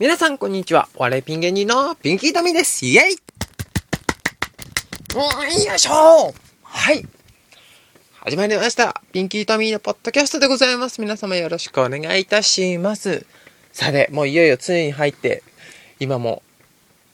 [0.00, 0.88] 皆さんこんにちは。
[0.96, 2.86] 我々ピン芸人のピンキートミです。
[2.86, 3.16] イェイ
[5.14, 7.06] よいしょはい。
[8.20, 9.02] 始まりました。
[9.12, 11.02] ピンキートミーのポッドキャストでございます。
[11.02, 13.26] 皆様よろしくお願いいたします。
[13.72, 15.42] さて、もういよいよついに入って、
[15.98, 16.42] 今も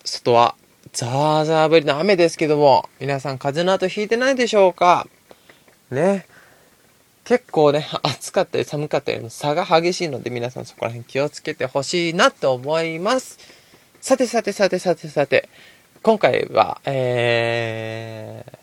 [0.05, 0.55] 外は
[0.93, 5.09] ザーザー降りの雨ですけども、皆さん風の後引いてないでしょうか？
[5.91, 6.25] ね。
[7.27, 13.41] 結構ね、暑かったり寒かったりの差が激しいので皆さんそこら辺気をつけてほしいなと思います。
[14.01, 15.49] さてさてさてさてさて、
[16.05, 18.59] 今回は、えー、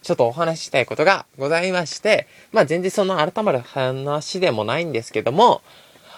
[0.00, 5.60] ちょっとお話ししたいことがございまして、まあ全然その改まる話でもないんですけども、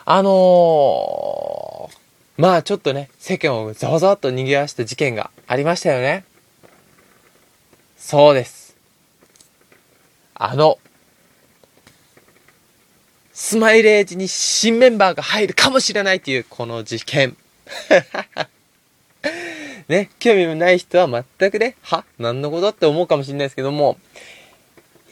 [0.05, 6.25] あのー、まあちょっとね、世間をざわざわっと賑わした事件がありましたよね。
[7.97, 8.77] そうです。
[10.37, 10.79] あの、
[13.41, 17.37] スマイレージに新メンバーが入るかもしれないというこの事件。
[19.87, 22.05] ね、興味もない人は全くね、は？
[22.19, 23.97] 何のことって思うかもしれないですけども、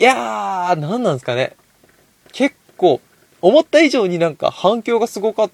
[0.01, 1.55] いやー、何なんですかね。
[2.33, 3.01] 結構、
[3.43, 5.49] 思った以上になんか反響がすごかっ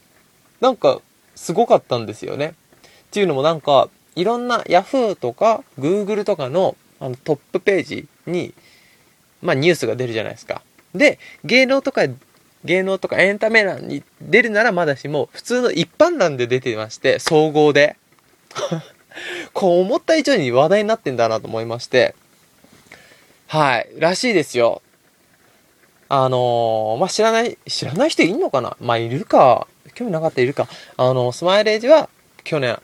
[0.58, 1.02] た、なんか、
[1.34, 2.54] すごかったんですよね。
[2.54, 2.54] っ
[3.10, 8.54] ていうのもなんか、いろんな Yahoo とか Google とかのあのトップページに、
[9.42, 10.62] まあニュースが出るじゃないですか。
[10.94, 12.06] で、芸能とか
[12.64, 17.96] 芸能とかエンタメ欄に出るならまだしも、普通の一般欄で出てまして、総合で。
[19.52, 22.14] こう思った以上に話題になってんだなと思いまして。
[23.46, 23.88] はい。
[23.98, 24.80] らしいですよ。
[26.08, 28.76] あのー、まあ、知らない、知らない人いんのかな？
[28.80, 29.66] まあ、いるか。
[29.94, 30.68] 興味なかったらいるか。
[30.96, 32.08] あの、スマイレージは
[32.44, 32.78] 去年、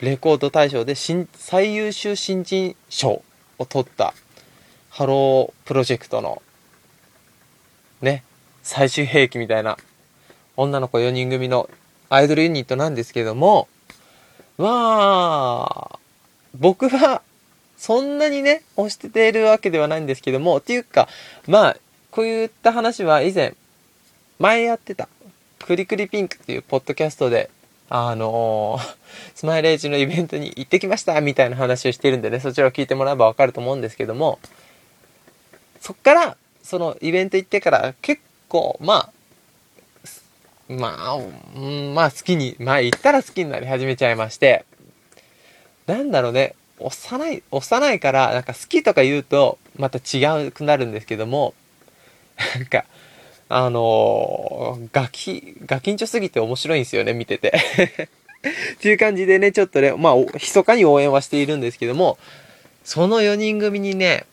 [0.00, 3.22] レコード大賞で新最優秀新人賞
[3.58, 4.14] を取った
[4.90, 6.42] ハロープロジェクトの
[8.02, 8.24] ね、
[8.66, 9.76] 最終兵器みたいな
[10.56, 11.70] 女の子4人組の
[12.10, 13.68] アイドルユニットなんですけども、
[14.58, 15.98] まあ、
[16.58, 17.22] 僕は
[17.76, 21.06] そんなにね、推しているわけではないんですけども、っていうか、
[21.46, 21.76] まあ、
[22.10, 23.54] こういった話は以前、
[24.40, 25.08] 前やってた、
[25.64, 27.50] クリクリピンクっていうポッドキャストで、
[27.88, 28.96] あのー、
[29.36, 34.40] スマイレージのイベントに行ってきましたみたいな話をしてるんでね、そちらを聞いてもらえばわかると思うんですけども、
[35.80, 39.12] そっから、そのイベント行ってから結構、まあ、
[40.68, 44.64] まあ、うん、まあ好きに、まあ言ったら好きになり始めちゃいまして、
[45.86, 51.54] なんだろうね、幼い、幼いから、なんか好きとか言うと、また違うくなるんですけども、
[52.56, 52.84] なんか、
[53.48, 57.52] あのー、ガキ、ガキンチョすぎて面白いんですよね、見てて。
[58.74, 62.18] っていう感じでね、ちょっとね、まあ、密かに応援はしているんですけども、
[62.84, 64.26] その4人組にね、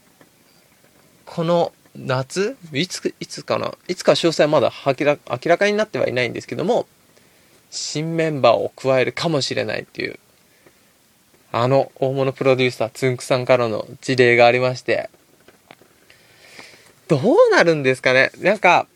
[1.25, 2.57] この夏？
[2.71, 3.73] いつ、いつかな？
[3.87, 6.87] いつか詳細はまだ明ら明らかになってはいないんですけども、
[7.71, 10.19] 新メンバーを加えるかもしれないっていう、
[11.51, 15.09] あの大物プロデューサーつんくさんからの事例がありまして、
[17.07, 18.31] どうなるんですかね？
[18.39, 18.87] なんか、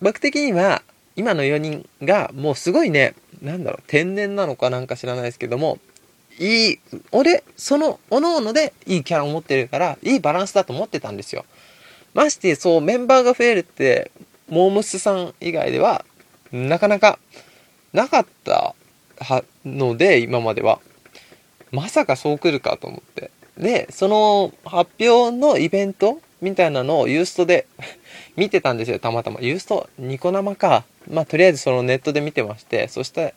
[0.00, 0.82] 僕的には、
[1.16, 5.78] 今の4人がもうすごいね、なんだろう、天然なのかなんか知らないですけども、
[6.38, 6.78] いい、
[7.12, 11.44] 俺、その、おのおのでいいキャラを持ってるから、いいバランスだと思ってたんですよ。
[12.14, 14.10] まして、そう、メンバーが増えるって、
[14.48, 16.04] モームスさん以外では、
[16.52, 17.18] なかなか
[17.92, 18.74] なかった
[19.64, 20.80] ので、今までは。
[21.72, 23.30] まさかそう来るかと思って。
[23.56, 27.66] で、その発表のイベントみたいなのをユーストで
[28.36, 29.40] 見てたんですよ、たまたま。
[29.40, 30.84] ユースト、ニコ生か。
[31.08, 33.34] まあ、とりあえずそのネットで見てまして、そして、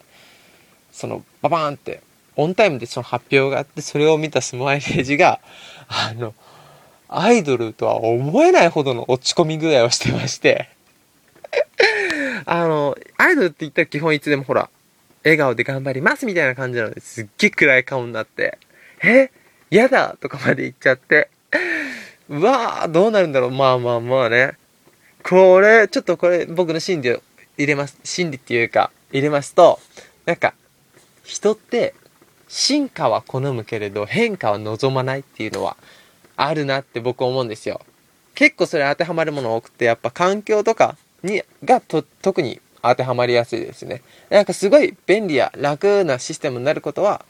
[0.91, 2.01] その、ババーンって、
[2.35, 5.39] オンタイムでその発表があって、それを見たスマイレージが、
[5.87, 6.33] あの、
[7.19, 10.69] アイドルとは思えないほどの落ち込み具合をしてまして
[12.45, 14.69] あの、アイドルって言ったら基本いつでもほら、
[15.23, 18.57] 笑顔で頑張りますみたいな感じなのですっげえ暗い顔になって、
[19.03, 19.29] え？
[19.69, 21.29] 嫌だとかまで言っちゃって、
[22.29, 24.53] うわーどうなるんだろうまあまあまあね。
[25.23, 27.23] これ、ちょっとこれ僕の心理を
[27.57, 27.97] 入れます。
[28.03, 29.79] 心理っていうか、入れますと、
[30.25, 30.53] なんか、
[31.23, 31.95] 人って
[32.47, 35.77] 進化は好むけれど変化は望まないっていうのは
[36.35, 37.81] あるなって僕思うんですよ。
[38.35, 44.01] 結構それ当てはまるもの多くて、やっぱ環境とかに、がと、特に当てはまりやすいですね。
[44.29, 47.23] なんかすごい便利や楽なシステムになることは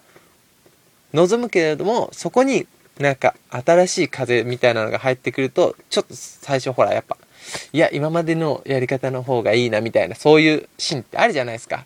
[1.14, 2.68] 望むけれども、そこに
[3.00, 7.18] なんか新しい風みたいなのが入ってくると、ちょっと最初ほらやっぱ、
[7.72, 11.86] いや、今までのやり方の方がいいなみたいな、そういうシーンってあるじゃないですか。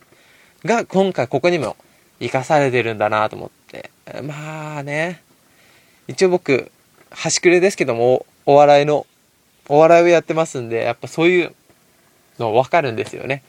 [0.64, 1.76] が、今回ここにも
[2.20, 3.90] 活かされてるんだなと思って。
[4.24, 5.22] まあね、
[6.08, 6.72] 一応僕、
[7.18, 9.08] 端くれですけども、お笑いの、
[9.68, 11.56] お笑いをやってますんで、やっぱそういう
[12.38, 13.44] の分かるんですよね。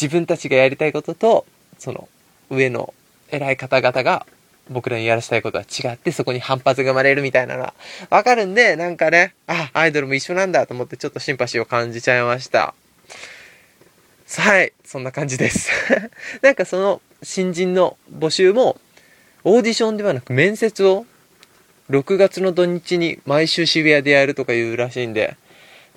[0.00, 1.44] 自分たちがやりたいことと、
[1.78, 2.08] その、
[2.48, 2.94] 上の
[3.30, 4.26] 偉い方々が
[4.70, 7.74] 僕らにやらせたいことは違ってそこに反発が生まれるみたいなのは
[8.08, 12.74] わかるんで、なんかね、あ、アイドルも一緒なんだと思ってちょっとシンパシーを感じちゃいました。
[14.38, 15.70] はい、そんな感じです
[16.42, 18.78] なんかその新人の募集も
[19.42, 21.06] オーディションではなく面接を
[21.90, 25.36] 6月の土日に毎週渋谷でやるとか言うらしいんで、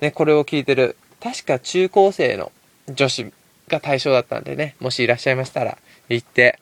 [0.00, 2.50] ね、これを聞いてる、確か中高生の
[2.88, 3.32] 女子
[3.68, 5.78] が対象だったんでね、もしいらっしゃいましたら、
[6.08, 6.58] 行って、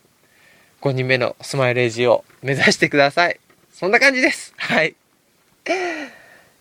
[0.82, 3.38] 5人目のスマイルレージを目指してください。
[3.72, 4.52] そんな感じです。
[4.56, 4.94] はい。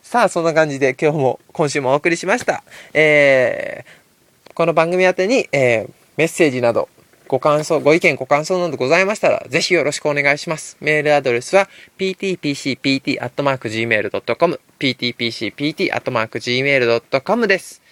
[0.01, 2.63] さあ、そんな感じで今日も、今週もお送りしました。
[2.93, 6.89] えー、この番組宛てに、えー、メッセージなど、
[7.29, 10.77] ご感想、ご意見、ご感想などございましたら、ぜひよろしくお願いします。
[10.81, 17.83] メールアドレスは、ptpcpt.gmail.com、ptpcpt.gmail.com です。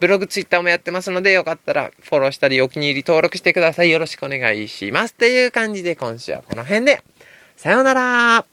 [0.00, 3.92] ブログ、ツイッターもやってますので、よかったらフォローしたりお気に入り登録してください。
[3.92, 5.14] よろしくお願いします。
[5.14, 7.00] という感じで今週はこの辺で、
[7.56, 8.44] さようなら